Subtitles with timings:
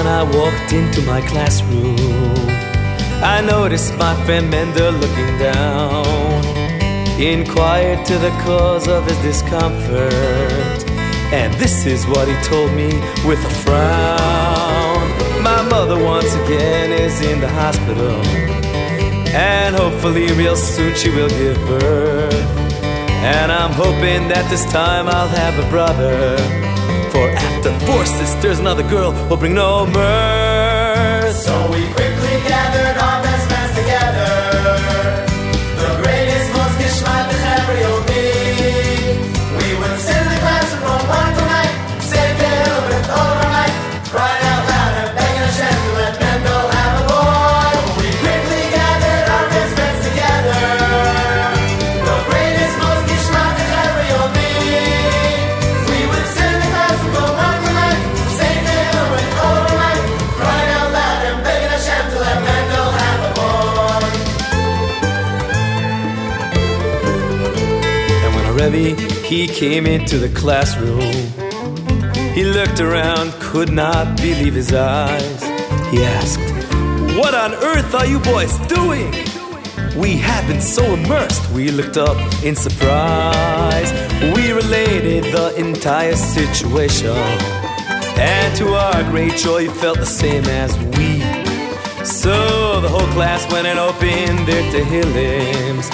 [0.00, 1.96] when I walked into my classroom.
[3.22, 6.42] I noticed my friend Mendel looking down,
[7.18, 10.78] He inquired to the cause of his discomfort.
[11.32, 12.90] And this is what he told me
[13.28, 15.42] with a frown.
[15.42, 18.20] My mother once again is in the hospital.
[19.32, 22.34] And hopefully, real soon, she will give birth.
[23.22, 26.69] And I'm hoping that this time I'll have a brother.
[27.10, 30.39] For after four sisters, another girl will bring no mirth.
[68.60, 71.00] Rebbe, he came into the classroom,
[72.34, 75.42] he looked around, could not believe his eyes.
[75.90, 76.40] He asked,
[77.16, 79.12] What on earth are you boys doing?
[79.96, 83.90] We had been so immersed, we looked up in surprise.
[84.36, 87.16] We related the entire situation,
[88.18, 91.20] and to our great joy, felt the same as we.
[92.04, 95.90] So the whole class went and opened their Tehillims,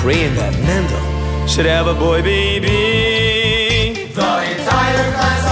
[0.00, 1.07] praying that Mendel
[1.48, 3.94] Should boy baby.
[4.12, 5.47] Sorry, tired, I'm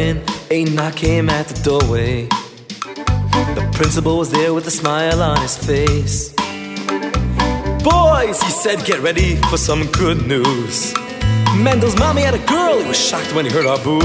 [0.00, 2.26] 11, a knock came at the doorway.
[2.26, 6.32] The principal was there with a smile on his face.
[7.82, 10.94] Boys, he said, get ready for some good news.
[11.56, 12.78] Mendel's mommy had a girl.
[12.78, 14.02] He was shocked when he heard our boos.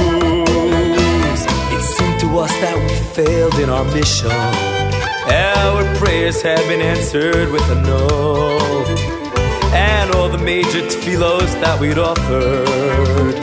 [1.75, 4.31] It seemed to us that we failed in our mission.
[4.31, 8.57] Our prayers had been answered with a no.
[9.73, 13.35] And all the major tefillos that we'd offered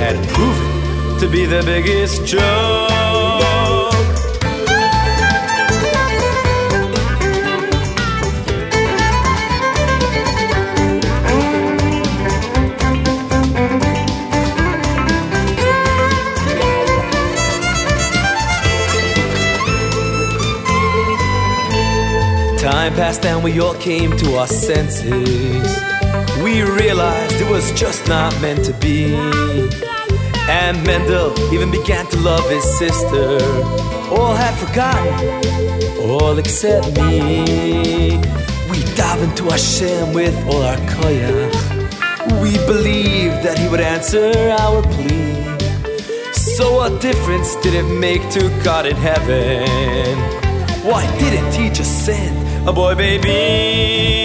[0.00, 0.79] had proven
[1.20, 2.40] to be the biggest joke.
[22.58, 25.82] Time passed and we all came to our senses.
[26.42, 29.99] We realized it was just not meant to be.
[30.50, 33.38] And Mendel even began to love his sister.
[34.10, 38.18] All had forgotten, all except me.
[38.68, 41.54] We davened to Hashem with all our koyach.
[42.42, 46.32] We believed that he would answer our plea.
[46.32, 50.18] So what difference did it make to God in heaven?
[50.84, 54.19] Why didn't he just send a boy baby?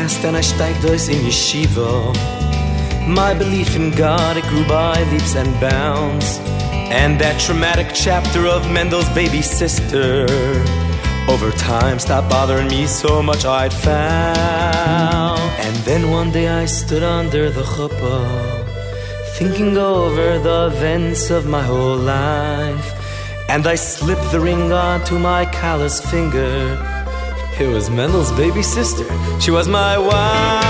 [0.00, 1.92] Passed and I steiged us in yeshiva.
[3.06, 6.38] My belief in God, it grew by leaps and bounds.
[7.00, 10.24] And that traumatic chapter of Mendel's baby sister
[11.28, 15.38] over time stopped bothering me so much I'd found.
[15.66, 18.64] And then one day I stood under the chuppah,
[19.36, 22.88] thinking over the events of my whole life.
[23.50, 26.99] And I slipped the ring onto my kallah's finger.
[27.60, 29.04] It was Mendel's baby sister.
[29.38, 30.60] She was my wife.